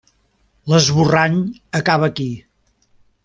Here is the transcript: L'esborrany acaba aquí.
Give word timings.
L'esborrany 0.73 1.37
acaba 1.81 2.09
aquí. 2.13 2.29